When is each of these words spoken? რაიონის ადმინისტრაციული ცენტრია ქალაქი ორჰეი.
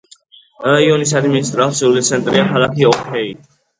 რაიონის 0.67 1.13
ადმინისტრაციული 1.21 2.03
ცენტრია 2.11 2.47
ქალაქი 2.55 2.89
ორჰეი. 2.93 3.31